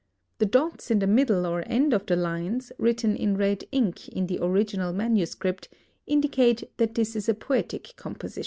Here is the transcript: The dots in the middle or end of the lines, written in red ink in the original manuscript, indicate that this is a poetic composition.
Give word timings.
The 0.39 0.47
dots 0.47 0.89
in 0.89 0.97
the 0.97 1.05
middle 1.05 1.45
or 1.45 1.61
end 1.67 1.93
of 1.93 2.07
the 2.07 2.15
lines, 2.15 2.71
written 2.79 3.15
in 3.15 3.37
red 3.37 3.65
ink 3.71 4.07
in 4.07 4.25
the 4.25 4.39
original 4.43 4.93
manuscript, 4.93 5.69
indicate 6.07 6.63
that 6.77 6.95
this 6.95 7.15
is 7.15 7.29
a 7.29 7.35
poetic 7.35 7.95
composition. 7.97 8.39